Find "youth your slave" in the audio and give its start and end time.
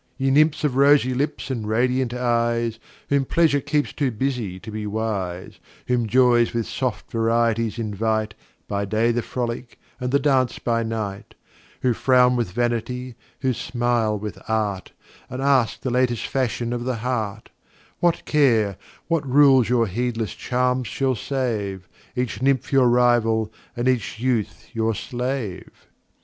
24.19-25.69